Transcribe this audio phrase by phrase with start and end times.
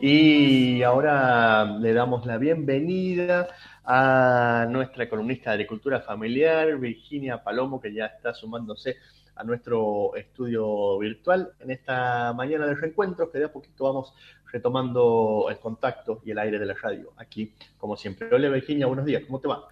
[0.00, 3.48] Y ahora le damos la bienvenida
[3.84, 8.96] a nuestra columnista de agricultura familiar, Virginia Palomo, que ya está sumándose
[9.34, 14.14] a nuestro estudio virtual en esta mañana de reencuentros, que de a poquito vamos
[14.52, 18.28] retomando el contacto y el aire de la radio aquí, como siempre.
[18.32, 19.68] Hola Virginia, buenos días, ¿cómo te va?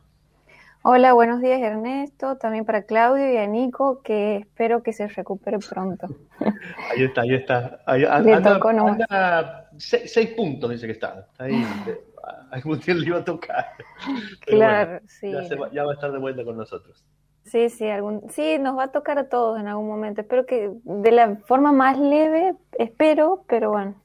[0.83, 5.59] Hola, buenos días Ernesto, también para Claudio y a Nico, que espero que se recupere
[5.59, 6.07] pronto.
[6.91, 7.81] Ahí está, ahí está.
[7.85, 11.29] Ahí, anda, seis, puntos dice que está.
[11.39, 11.53] Ahí,
[12.51, 13.67] algún día le iba a tocar.
[14.47, 15.33] claro, sí.
[15.73, 17.05] Ya, va a estar de vuelta con nosotros.
[17.45, 20.21] Sí, sí, algún, sí, nos va a tocar a todos en algún momento.
[20.21, 24.01] Espero que de la forma más leve, espero, pero bueno.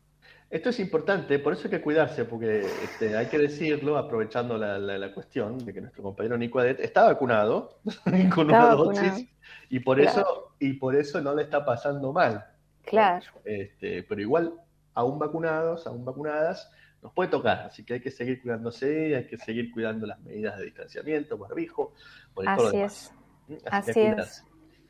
[0.49, 5.13] Esto es importante, por eso hay que cuidarse, porque este, hay que decirlo, aprovechando la,
[5.13, 7.79] cuestión de que nuestro compañero Nico Adet está vacunado
[8.33, 9.27] con una dosis
[9.69, 12.45] y por eso y por eso no le está pasando mal.
[12.83, 13.25] Claro.
[13.43, 14.53] Este, pero igual,
[14.95, 16.71] aún vacunados, aún vacunadas,
[17.03, 20.57] nos puede tocar, así que hay que seguir cuidándose, hay que seguir cuidando las medidas
[20.57, 21.93] de distanciamiento, barbijo,
[22.33, 23.13] por Así es.
[23.47, 23.53] ¿Mm?
[23.69, 24.43] Así, es.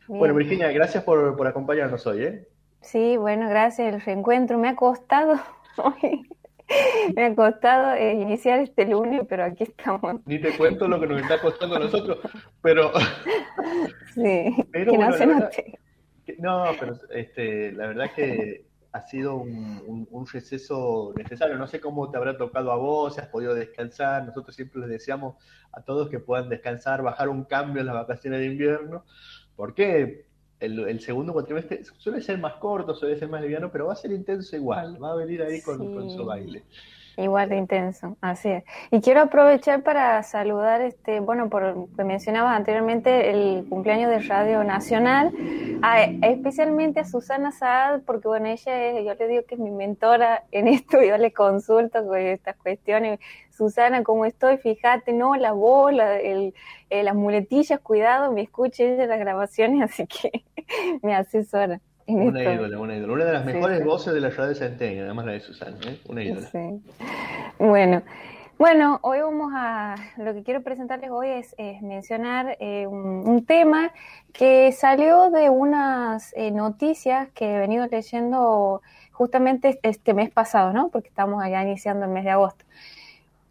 [0.07, 2.47] Bueno, Virginia, gracias por, por acompañarnos hoy, ¿eh?
[2.81, 3.93] Sí, bueno, gracias.
[3.93, 5.39] El reencuentro me ha costado,
[7.15, 10.21] me ha costado eh, iniciar este lunes, pero aquí estamos.
[10.25, 12.19] Ni te cuento lo que nos está costando a nosotros,
[12.61, 12.91] pero.
[14.13, 15.79] sí, que no se note.
[16.37, 18.65] No, pero este, la verdad que
[18.95, 21.57] ha sido un, un, receso necesario.
[21.57, 24.25] No sé cómo te habrá tocado a vos, si has podido descansar.
[24.25, 25.35] Nosotros siempre les deseamos
[25.73, 29.03] a todos que puedan descansar, bajar un cambio en las vacaciones de invierno,
[29.57, 30.27] porque
[30.61, 34.13] el, segundo cuatrimestre suele ser más corto, suele ser más liviano, pero va a ser
[34.13, 36.63] intenso igual, va a venir ahí con, su baile.
[37.17, 38.63] Igual de intenso, así es.
[38.91, 44.65] Y quiero aprovechar para saludar, este, bueno, por que mencionabas anteriormente el cumpleaños de Radio
[44.65, 45.31] Nacional,
[46.21, 50.43] especialmente a Susana Saad, porque bueno, ella es, yo le digo que es mi mentora
[50.51, 53.19] en esto, yo le consulto con estas cuestiones.
[53.49, 54.57] Susana, ¿cómo estoy?
[54.57, 56.53] Fíjate, no, la voz, el,
[56.89, 60.43] eh, las muletillas, cuidado, me escucha ella las grabaciones, así que
[61.01, 61.79] me asesora.
[62.07, 63.13] Una ídola, una ídola.
[63.13, 65.99] Una de las mejores voces de la radio de Centennial, además la de Susana, ¿eh?
[66.07, 66.49] una ídola.
[67.57, 68.03] Bueno,
[68.57, 73.91] bueno, hoy vamos a, lo que quiero presentarles hoy es, mencionar eh, un, tema
[74.31, 80.87] que salió de unas eh, noticias que he venido leyendo justamente este mes pasado, ¿no?
[80.87, 82.63] Porque estamos allá iniciando el mes de agosto.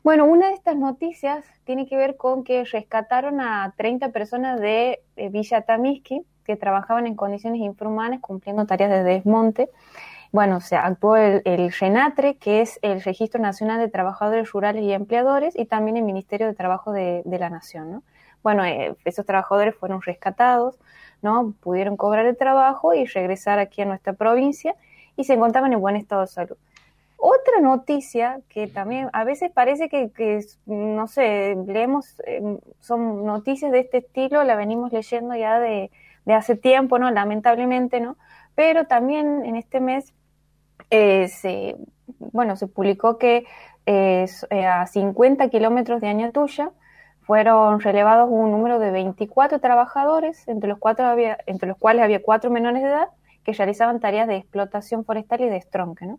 [0.03, 5.01] Bueno, una de estas noticias tiene que ver con que rescataron a 30 personas de,
[5.17, 9.71] de Villa Tamiski, que trabajaban en condiciones infrahumanas cumpliendo tareas de desmonte.
[10.35, 15.57] Bueno, se actuó el, RENATRE, que es el Registro Nacional de Trabajadores Rurales y Empleadores,
[15.57, 17.93] y también el Ministerio de Trabajo de, la Nación.
[17.93, 18.03] ¿no?
[18.43, 20.77] Bueno, eh, esos trabajadores fueron rescatados,
[21.23, 21.55] ¿no?
[21.61, 24.75] pudieron cobrar el trabajo y regresar aquí a nuestra provincia
[25.17, 26.57] y se encontraban en buen estado de salud.
[27.17, 30.11] Otra noticia que también a veces parece que,
[30.67, 35.93] no sé, leemos, eh, son noticias de este estilo, la venimos leyendo ya de,
[36.25, 37.11] de hace tiempo, ¿no?
[37.11, 38.17] Lamentablemente, ¿no?
[38.55, 40.15] Pero también en este mes
[40.91, 41.77] eh, se,
[42.19, 43.47] bueno, se publicó que
[43.87, 46.71] eh, a 50 kilómetros de Añatuya
[47.21, 52.23] fueron relevados un número de 24 trabajadores, entre los, cuatro había, entre los cuales había
[52.23, 53.09] cuatro menores de edad
[53.45, 56.19] que realizaban tareas de explotación forestal y de estronque, ¿no?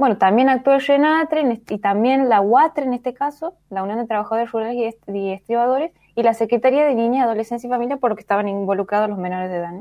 [0.00, 4.06] Bueno, también actuó el RENATRE y también la UATRE en este caso, la Unión de
[4.06, 8.22] Trabajadores Rurales y Estribadores, y la Secretaría de Niña, Adolescencia y Familia, por lo que
[8.22, 9.74] estaban involucrados los menores de edad.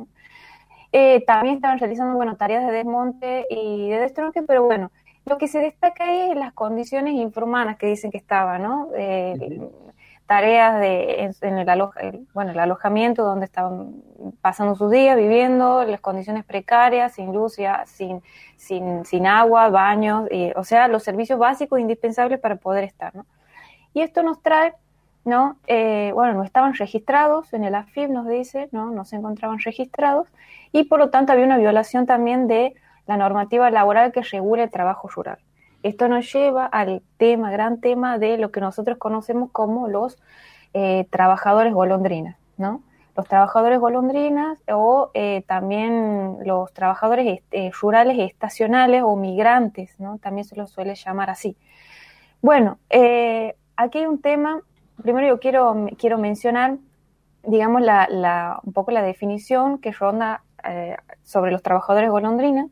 [0.92, 4.92] Eh, también estaban realizando bueno, tareas de desmonte y de destronque, pero bueno,
[5.26, 8.90] lo que se destaca ahí es las condiciones infrahumanas que dicen que estaban, ¿no?
[8.98, 9.70] Eh,
[10.30, 13.96] tareas de, en, el, bueno, el alojamiento donde estaban
[14.42, 17.58] pasando sus días, viviendo, las condiciones precarias, sin luz,
[17.88, 18.22] sin,
[18.56, 23.26] sin, sin agua, baños, o sea, los servicios básicos indispensables para poder estar, ¿no?
[23.96, 24.76] Y esto nos trae
[25.26, 25.58] ¿no?
[25.66, 28.92] Eh, bueno, no estaban registrados en el AFIP, nos dice, ¿no?
[28.92, 30.28] No se encontraban registrados
[30.72, 32.76] y por lo tanto había una violación también de
[33.08, 35.40] la normativa laboral que regula el trabajo rural.
[35.84, 40.18] Esto nos lleva al tema, gran tema de lo que nosotros conocemos como los
[40.74, 42.84] eh, trabajadores golondrinas, ¿no?
[43.16, 47.42] Los trabajadores golondrinas o eh, también los trabajadores
[47.82, 50.20] rurales estacionales o migrantes, ¿no?
[50.20, 51.58] También se los suele llamar así.
[52.42, 52.78] Bueno,
[53.76, 54.62] aquí hay un tema
[55.02, 56.78] primero yo quiero, quiero mencionar,
[57.44, 62.68] digamos, la, un poco la definición que ronda eh, sobre los trabajadores golondrinas,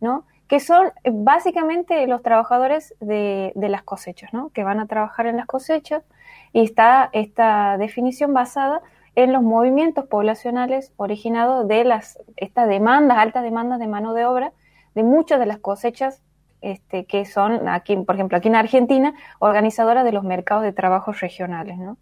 [0.00, 0.24] ¿no?
[0.54, 4.50] Que son básicamente los trabajadores de, las cosechas, ¿no?
[4.50, 6.04] Que van a trabajar en las cosechas
[6.52, 8.80] y está esta definición basada
[9.16, 14.52] en los movimientos poblacionales originados de las estas demandas, altas demandas de mano de obra
[14.94, 16.22] de muchas de las cosechas
[16.60, 21.10] este, que son aquí, por ejemplo, aquí en Argentina, organizadoras de los mercados de trabajo
[21.10, 21.98] regionales, ¿no?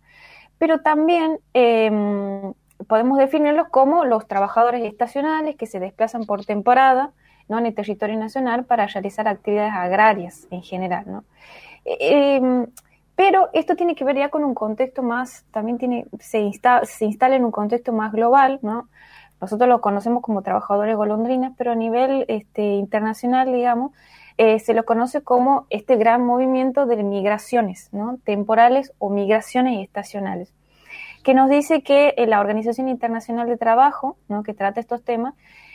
[0.58, 2.52] Pero también em,
[2.86, 7.12] podemos definirlos como los trabajadores estacionales que se desplazan por temporada,
[7.48, 7.58] ¿no?
[7.58, 11.24] En el territorio nacional para realizar actividades agrarias en general, ¿no?
[11.84, 12.66] Em,
[13.16, 16.50] pero esto tiene que ver ya con un contexto más, también tiene, se,
[16.84, 18.88] se instala en un contexto más global, ¿no?
[19.40, 23.92] Nosotros lo conocemos como trabajadores golondrinas, pero a nivel este, internacional, digamos,
[24.38, 28.18] eh, se lo conoce como este gran movimiento de migraciones, ¿no?
[28.24, 30.54] Temporales o migraciones estacionales,
[31.22, 34.42] que nos dice que eh, la Organización Internacional de Trabajo, ¿no?
[34.42, 35.34] que trata estos temas,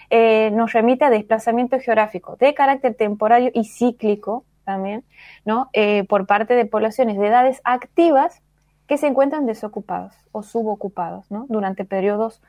[0.10, 5.06] eh, nos remite a desplazamiento geográfico de carácter temporario y cíclico también,
[5.46, 5.70] ¿no?
[6.10, 8.42] por parte de poblaciones de edades activas
[8.86, 11.46] que se encuentran desocupados o subocupados, ¿no?
[11.48, 12.42] Durante periodos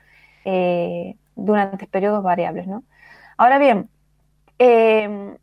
[0.45, 2.67] eh, durante periodos variables.
[2.67, 2.83] ¿no?
[3.37, 3.89] Ahora bien,
[4.59, 5.37] em,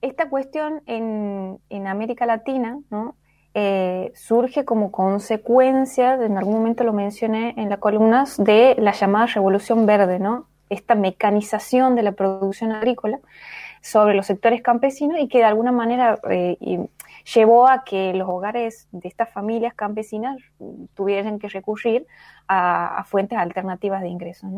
[0.00, 3.14] esta cuestión en, en, América Latina ¿no?
[3.54, 9.26] Eh, surge como consecuencia, en algún momento lo mencioné en las columnas, de la llamada
[9.26, 10.46] Revolución Verde, ¿no?
[10.72, 13.20] Esta mecanización de la producción agrícola
[13.80, 16.56] sobre los sectores campesinos y que de alguna manera eh,
[17.34, 20.38] llevó a que los hogares de estas familias campesinas
[20.94, 22.06] tuvieran que recurrir
[22.48, 24.50] a, fuentes alternativas de ingresos.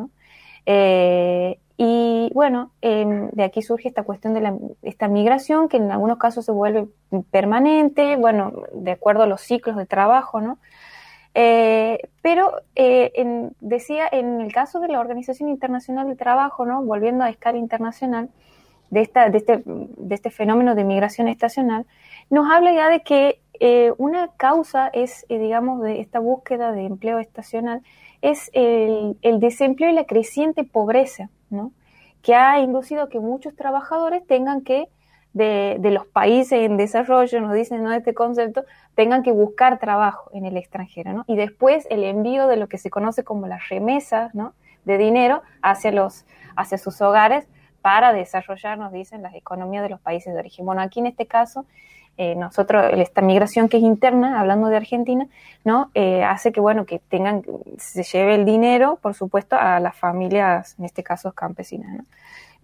[0.67, 6.19] Eh, y bueno, de aquí surge esta cuestión de la, esta migración que en algunos
[6.19, 6.87] casos se vuelve
[7.31, 10.59] permanente, bueno, de acuerdo a los ciclos de trabajo, ¿no?
[11.35, 16.83] Eh, pero eh, decía, en el caso de la Organización Internacional de Trabajo, ¿no?
[16.83, 18.31] Volviendo a escala internacional,
[18.91, 21.87] de, esta, de, este, de este fenómeno de migración estacional,
[22.31, 26.85] nos habla ya de que eh, una causa es, eh, digamos, de esta búsqueda de
[26.85, 27.83] empleo estacional,
[28.23, 31.73] es el, desempleo y la creciente pobreza, ¿no?
[32.23, 34.89] que ha inducido que muchos trabajadores tengan que,
[35.35, 37.93] de, los países en desarrollo, nos dicen ¿no?
[37.93, 38.65] este concepto,
[38.95, 41.25] tengan que buscar trabajo en el extranjero, ¿no?
[41.27, 44.55] Y después el envío de lo que se conoce como las remesas, ¿no?
[44.85, 46.25] De dinero hacia, los,
[46.57, 47.47] hacia sus hogares
[47.83, 50.65] para desarrollar, nos dicen, las economías de los países de origen.
[50.65, 51.67] Bueno, aquí en este caso
[52.17, 55.27] eh, nosotros, esta migración que es interna, hablando de Argentina,
[55.65, 55.91] ¿no?
[55.95, 57.43] Eh, hace que, bueno, que tengan,
[57.77, 62.05] se lleve el dinero, por supuesto, a las familias, en este caso campesinas, ¿no?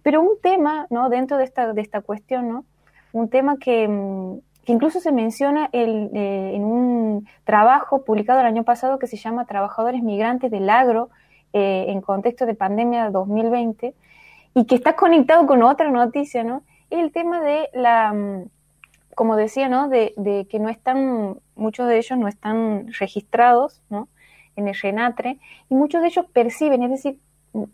[0.03, 1.09] Pero un tema, ¿no?
[1.09, 2.65] Dentro de esta, de esta cuestión, ¿no?
[3.13, 8.45] Un tema que, mm, que incluso se menciona el, eh, en un trabajo publicado el
[8.45, 11.09] año pasado que se llama Trabajadores Migrantes del Agro
[11.53, 13.93] en contexto de pandemia 2020
[14.53, 16.63] y que está conectado con otra noticia, ¿no?
[16.89, 18.45] El tema de la mm,
[19.15, 19.87] como decía, ¿no?
[19.87, 24.07] De, que no están, muchos de ellos no están registrados, ¿no?
[24.55, 25.37] En el RENATRE,
[25.69, 27.19] y muchos de ellos perciben, es decir,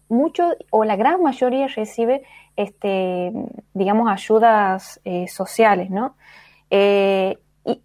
[0.09, 2.23] muchos o la gran mayoría recibe,
[2.55, 3.31] este,
[3.73, 6.15] digamos, ayudas eh, sociales, ¿no?
[6.69, 7.37] Eh,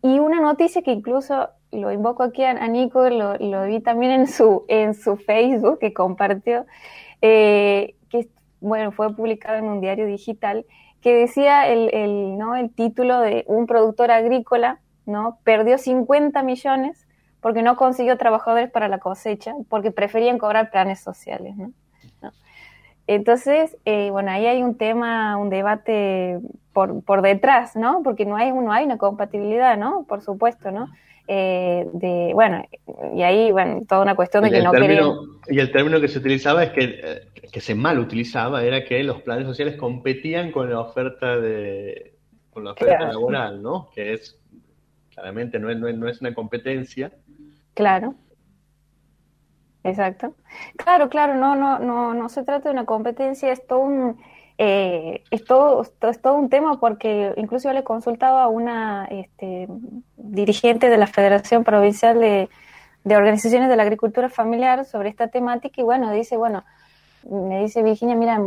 [0.02, 4.26] y, una noticia que incluso lo invoco aquí a, Nico, lo, lo, vi también en
[4.26, 6.66] su, en su Facebook que compartió,
[7.20, 8.28] eh, que
[8.60, 10.66] bueno, fue publicado en un diario digital,
[11.00, 12.54] que decía el, el, ¿no?
[12.54, 15.38] el título de un productor agrícola, ¿no?
[15.42, 17.06] Perdió 50 millones
[17.40, 21.72] porque no consiguió trabajadores para la cosecha, porque preferían cobrar planes sociales, ¿no?
[23.06, 26.38] Entonces, eh, bueno, ahí hay un tema, un debate
[26.72, 28.02] por, por detrás, ¿no?
[28.02, 30.04] Porque no hay, no hay una compatibilidad, ¿no?
[30.08, 30.88] Por supuesto, ¿no?
[31.28, 32.64] Eh, de, bueno,
[33.14, 35.12] y ahí, bueno, toda una cuestión de que no querían...
[35.48, 39.02] Y el término que se utilizaba es que eh, que se mal utilizaba era que
[39.04, 42.14] los planes sociales competían con la oferta de
[42.50, 43.90] con la oferta laboral, ¿no?
[43.94, 44.38] Que es
[45.14, 47.12] claramente no es, no es, una competencia.
[47.74, 48.14] Claro.
[49.84, 50.34] Exacto.
[50.76, 54.16] Claro, claro, no, no, no, no se trata de una competencia, es todo un,
[54.58, 59.66] eh, es, todo, es todo un tema porque incluso yo le consultaba a una este,
[60.16, 62.48] dirigente de la Federación Provincial de,
[63.04, 66.64] de Organizaciones de la Agricultura Familiar sobre esta temática y bueno, dice, bueno,
[67.28, 68.40] me dice Virginia, mira,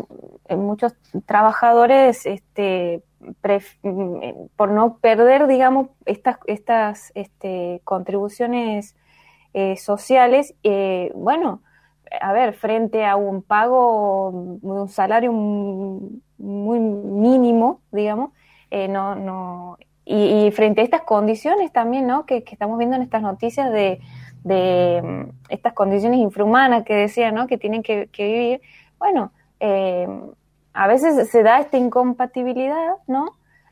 [0.49, 0.93] muchos
[1.25, 3.01] trabajadores, este,
[4.55, 8.95] por no perder, digamos, estas, estas este, contribuciones
[9.55, 11.61] eh, sociales, eh, bueno,
[12.21, 18.31] a ver, frente a un pago, un salario muy mínimo, digamos,
[18.69, 22.25] eh, no, no, y, frente a estas condiciones también, ¿no?
[22.25, 23.99] Que, que estamos viendo en estas noticias de
[24.45, 27.47] de mm, estas condiciones infrahumanas que decía, ¿no?
[27.47, 28.61] Que tienen que, vivir.
[28.99, 30.07] Bueno, eh,
[30.73, 33.31] a veces se da esta incompatibilidad, ¿no?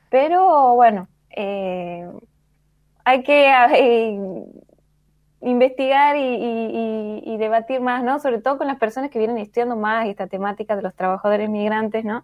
[0.09, 2.09] Pero bueno, eh,
[3.05, 4.45] hay que,
[5.43, 8.19] investigar y, debatir más, ¿no?
[8.19, 12.05] Sobre todo con las personas que vienen estudiando más esta temática de los trabajadores migrantes,
[12.05, 12.23] ¿no?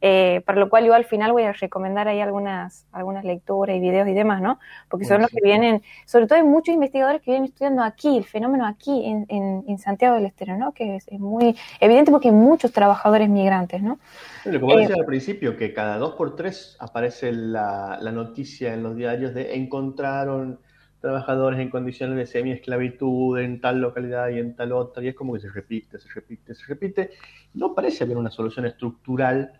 [0.00, 3.80] Eh, para lo cual yo al final voy a recomendar ahí algunas, algunas lecturas y
[3.80, 4.58] videos y demás, ¿no?
[4.88, 8.24] Porque son los que vienen, sobre todo hay muchos investigadores que vienen estudiando aquí, el
[8.24, 9.26] fenómeno aquí en,
[9.66, 10.72] en, Santiago del Estero, ¿no?
[10.72, 13.98] Que es, muy evidente porque hay muchos trabajadores migrantes, ¿no?
[14.44, 18.82] como decía eh, al principio, que cada dos por tres aparece la, la noticia en
[18.82, 20.58] los diarios de encontraron
[21.00, 25.34] trabajadores en condiciones de semi-esclavitud en tal localidad y en tal otra, y es como
[25.34, 27.10] que se repite, se repite, se repite.
[27.54, 29.52] No parece haber una solución estructural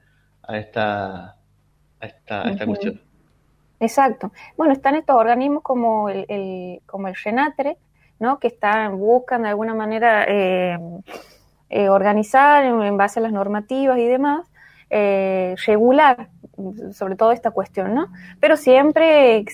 [0.43, 1.37] a esta,
[2.01, 3.01] a esta, cuestión.
[3.81, 4.33] Exacto.
[4.57, 7.77] Bueno, están estos organismos como el, el, como el RENATRE,
[8.19, 8.39] ¿no?
[8.39, 10.79] que están, buscan de alguna manera eh,
[11.71, 14.47] eh, organizar en, base a las normativas y demás,
[14.91, 16.29] eh, regular
[16.93, 18.09] sobre todo esta cuestión, ¿no?
[18.41, 19.45] Pero siempre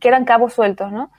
[0.00, 1.10] quedan cabos sueltos, ¿no?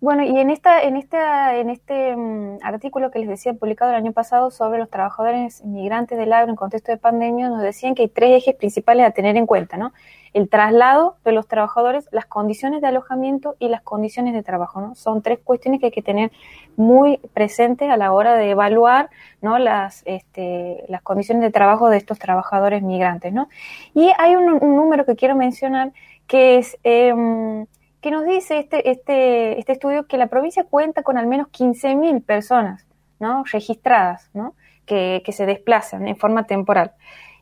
[0.00, 3.98] Bueno, y en esta, en esta, en este mm, artículo que les decía publicado el
[3.98, 8.02] año pasado sobre los trabajadores inmigrantes del agro en contexto de pandemia, nos decían que
[8.02, 9.92] hay tres ejes principales a tener en cuenta, ¿no?
[10.32, 14.94] El traslado de los trabajadores, las condiciones de alojamiento y las condiciones de trabajo, ¿no?
[14.94, 16.30] Son tres cuestiones que hay que tener
[16.76, 19.10] muy presentes a la hora de evaluar,
[19.42, 19.58] ¿no?
[19.58, 23.48] Las, este, las condiciones de trabajo de estos trabajadores migrantes, ¿no?
[23.94, 25.92] Y hay un, número que quiero mencionar
[26.26, 27.66] que es eh,
[28.00, 32.24] que nos dice este, este, este estudio que la provincia cuenta con al menos 15.000
[32.24, 32.86] personas
[33.18, 33.44] ¿no?
[33.44, 34.54] registradas ¿no?
[34.86, 36.92] Que, que, se desplazan en forma temporal.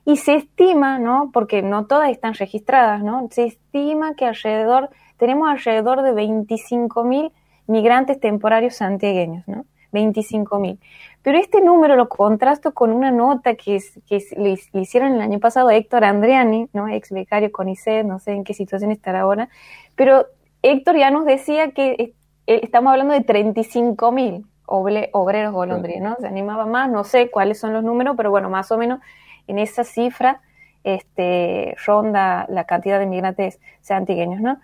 [0.05, 1.31] Y se estima, ¿no?
[1.33, 3.29] porque no todas están registradas, ¿no?
[3.31, 7.33] se estima que alrededor, tenemos alrededor de 25.000
[7.67, 9.65] migrantes temporarios santiagueños, ¿no?
[9.93, 10.79] 25.000.
[11.23, 15.69] Pero este número lo contrasto con una nota que, que le, hicieron el año pasado
[15.69, 16.89] a Héctor Andriani, ¿no?
[16.89, 19.49] ex becario con ICE, no sé en qué situación estará ahora,
[19.95, 20.27] pero
[20.63, 22.15] Héctor ya nos decía que
[22.47, 26.17] eh, estamos hablando de 35 mil obreros golondrinos, ¿no?
[26.21, 29.01] Se animaba más, no sé cuáles son los números, pero bueno, más o menos
[29.49, 30.41] en esa cifra
[30.85, 34.61] este, ronda la cantidad de migrantes antigueños, ¿no?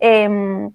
[0.00, 0.72] Em,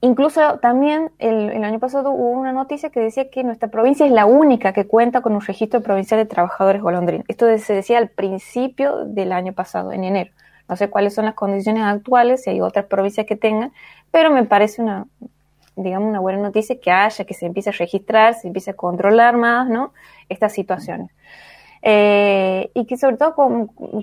[0.00, 4.26] incluso también el, año pasado hubo una noticia que decía que nuestra provincia es la
[4.26, 7.24] única que cuenta con un registro provincial de trabajadores golondrinos.
[7.28, 10.32] Esto se decía al principio del año pasado, en enero.
[10.68, 13.72] No sé cuáles son las condiciones actuales, si hay otras provincias que tengan,
[14.10, 15.06] pero me parece una,
[15.76, 19.36] digamos, una buena noticia que haya, que se empiece a registrar, se empiece a controlar
[19.36, 19.92] más, ¿no?
[20.28, 21.10] Estas situaciones.
[21.82, 23.34] Eh, y que sobre todo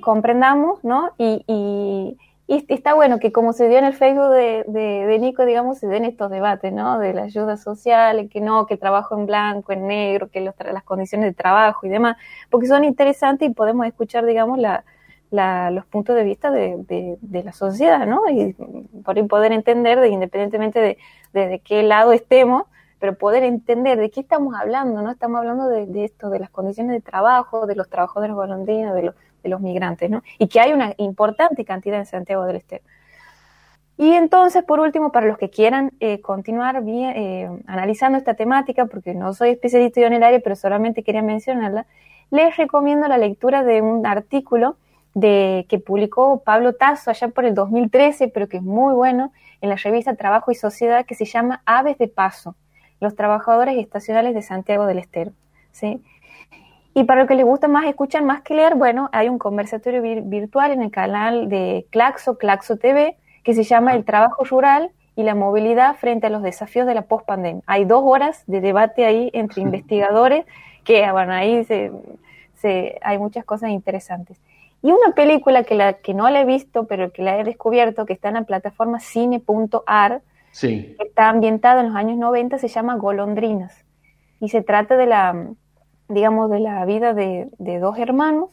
[0.02, 1.12] comprendamos, ¿no?
[1.18, 2.18] Y,
[2.48, 6.32] está bueno que como se dio en el Facebook de, Nico, digamos, se den estos
[6.32, 7.00] debates, ¿no?
[7.00, 10.84] De la ayuda social, que no, que el trabajo en blanco, en negro, que las
[10.84, 12.18] condiciones de trabajo y demás,
[12.50, 14.84] porque son interesantes y podemos escuchar, digamos, la,
[15.72, 18.22] los puntos de vista de, la sociedad, ¿no?
[18.30, 18.56] Y
[19.04, 20.98] por poder entender, de, independientemente de,
[21.34, 22.64] de, qué lado estemos,
[23.00, 25.12] pero poder entender de qué estamos hablando, ¿no?
[25.12, 29.16] Estamos hablando de, esto, de las condiciones de trabajo, de los trabajadores golondrinos, de, los,
[29.44, 30.22] de los migrantes, ¿no?
[30.38, 32.84] Y que hay una importante cantidad en Santiago del Estero.
[33.98, 38.86] Y entonces, por último, para los que quieran eh, continuar bien, eh, analizando esta temática,
[38.86, 41.86] porque no soy especialista en el área, pero solamente quería mencionarla,
[42.32, 44.78] les recomiendo la lectura de un artículo
[45.14, 49.70] de, que publicó Pablo Tazo allá por el 2013, pero que es muy bueno, en
[49.70, 52.56] la revista Trabajo y Sociedad, que se llama Aves de Paso,
[53.00, 55.32] los trabajadores estacionales de Santiago del Estero.
[55.72, 56.02] ¿sí?
[56.94, 60.02] Y para los que les gusta más escuchar más que leer, bueno, hay un conversatorio
[60.02, 65.24] virtual en el canal de Claxo, Claxo TV, que se llama El trabajo rural y
[65.24, 67.62] la movilidad frente a los desafíos de la pospandemia.
[67.68, 70.46] Hay dos horas de debate ahí entre investigadores
[70.84, 71.92] que, bueno, ahí se,
[72.56, 74.38] se, hay muchas cosas interesantes.
[74.82, 78.06] Y una película que, la, que no la he visto, pero que la he descubierto,
[78.06, 80.96] que está en la plataforma cine.ar, sí.
[80.98, 83.86] que está ambientada en los años 90, se llama Golondrinas.
[84.40, 85.48] Y se trata de la,
[86.08, 88.50] digamos, de la vida de, dos hermanos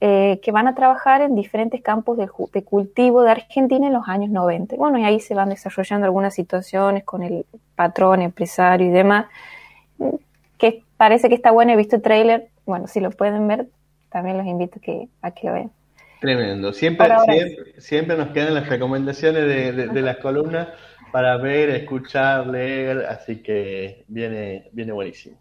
[0.00, 4.08] eh, que van a trabajar en diferentes campos de, de, cultivo de Argentina en los
[4.08, 4.76] años 90.
[4.76, 9.26] Bueno, y ahí se van desarrollando algunas situaciones con el patrón, empresario y demás,
[10.56, 11.72] que parece que está bueno.
[11.72, 13.68] He visto el tráiler, bueno, si lo pueden ver,
[14.10, 15.70] también los invito que, a que lo vean.
[16.20, 16.72] Tremendo.
[16.72, 17.08] Siempre,
[17.78, 19.46] siempre, nos quedan las recomendaciones
[19.92, 20.68] de, las columnas
[21.12, 25.36] para ver, escuchar, leer, así que viene, viene buenísimo.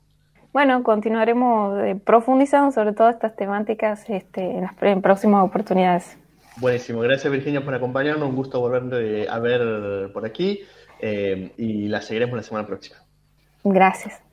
[0.54, 6.18] Bueno, continuaremos eh, profundizando sobre todas estas temáticas este, en las en próximas oportunidades.
[6.58, 10.62] Buenísimo, gracias Virginia por acompañarnos, un gusto volver a ver por aquí
[11.00, 12.98] eh, y la seguiremos la semana próxima.
[13.64, 14.27] Gracias.